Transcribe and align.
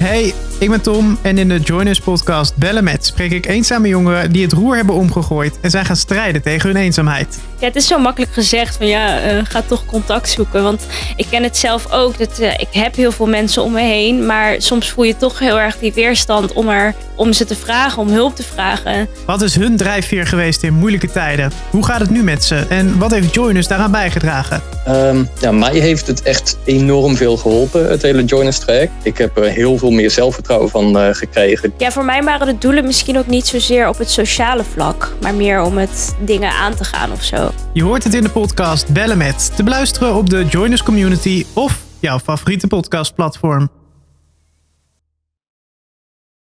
Hey, 0.00 0.34
ik 0.58 0.70
ben 0.70 0.80
Tom 0.80 1.18
en 1.22 1.38
in 1.38 1.48
de 1.48 1.58
Join 1.58 1.86
Us 1.86 2.00
podcast 2.00 2.56
Bellen 2.56 2.84
Met 2.84 3.06
spreek 3.06 3.30
ik 3.30 3.46
eenzame 3.46 3.88
jongeren 3.88 4.32
die 4.32 4.42
het 4.42 4.52
roer 4.52 4.76
hebben 4.76 4.94
omgegooid 4.94 5.60
en 5.60 5.70
zijn 5.70 5.84
gaan 5.84 5.96
strijden 5.96 6.42
tegen 6.42 6.68
hun 6.68 6.78
eenzaamheid. 6.78 7.49
Ja, 7.60 7.66
het 7.66 7.76
is 7.76 7.86
zo 7.86 7.98
makkelijk 7.98 8.32
gezegd 8.32 8.76
van 8.76 8.86
ja, 8.86 9.32
uh, 9.32 9.40
ga 9.42 9.62
toch 9.62 9.86
contact 9.86 10.28
zoeken. 10.28 10.62
Want 10.62 10.86
ik 11.16 11.26
ken 11.30 11.42
het 11.42 11.56
zelf 11.56 11.92
ook. 11.92 12.18
Dat, 12.18 12.40
uh, 12.40 12.52
ik 12.52 12.68
heb 12.70 12.96
heel 12.96 13.12
veel 13.12 13.26
mensen 13.26 13.62
om 13.62 13.72
me 13.72 13.80
heen. 13.80 14.26
Maar 14.26 14.54
soms 14.58 14.90
voel 14.90 15.04
je 15.04 15.16
toch 15.16 15.38
heel 15.38 15.60
erg 15.60 15.78
die 15.78 15.92
weerstand 15.92 16.52
om, 16.52 16.68
er, 16.68 16.94
om 17.14 17.32
ze 17.32 17.44
te 17.44 17.56
vragen, 17.56 18.02
om 18.02 18.08
hulp 18.08 18.36
te 18.36 18.42
vragen. 18.42 19.08
Wat 19.26 19.42
is 19.42 19.54
hun 19.54 19.76
drijfveer 19.76 20.26
geweest 20.26 20.62
in 20.62 20.74
moeilijke 20.74 21.10
tijden? 21.10 21.52
Hoe 21.70 21.84
gaat 21.84 22.00
het 22.00 22.10
nu 22.10 22.22
met 22.22 22.44
ze? 22.44 22.66
En 22.68 22.98
wat 22.98 23.10
heeft 23.10 23.34
Join 23.34 23.56
Us 23.56 23.66
daaraan 23.66 23.90
bijgedragen? 23.90 24.62
Um, 24.88 25.28
ja, 25.40 25.52
mij 25.52 25.78
heeft 25.78 26.06
het 26.06 26.22
echt 26.22 26.58
enorm 26.64 27.16
veel 27.16 27.36
geholpen, 27.36 27.90
het 27.90 28.02
hele 28.02 28.24
Join 28.24 28.46
Us 28.46 28.58
traject. 28.58 28.92
Ik 29.02 29.18
heb 29.18 29.38
er 29.38 29.50
heel 29.50 29.78
veel 29.78 29.90
meer 29.90 30.10
zelfvertrouwen 30.10 30.70
van 30.70 30.96
uh, 30.96 31.08
gekregen. 31.10 31.72
Ja, 31.76 31.90
voor 31.90 32.04
mij 32.04 32.22
waren 32.22 32.46
de 32.46 32.58
doelen 32.58 32.86
misschien 32.86 33.18
ook 33.18 33.26
niet 33.26 33.46
zozeer 33.46 33.88
op 33.88 33.98
het 33.98 34.10
sociale 34.10 34.64
vlak. 34.72 35.14
Maar 35.20 35.34
meer 35.34 35.62
om 35.62 35.78
het 35.78 36.14
dingen 36.20 36.50
aan 36.50 36.74
te 36.74 36.84
gaan 36.84 37.12
of 37.12 37.22
zo. 37.22 37.49
Je 37.72 37.82
hoort 37.82 38.04
het 38.04 38.14
in 38.14 38.22
de 38.22 38.30
podcast 38.30 38.92
Bellen 38.92 39.18
met. 39.18 39.56
Te 39.56 39.62
beluisteren 39.62 40.14
op 40.14 40.30
de 40.30 40.44
Joiners 40.44 40.82
Community 40.82 41.46
of 41.54 41.82
jouw 41.98 42.18
favoriete 42.18 42.66
podcastplatform. 42.66 43.79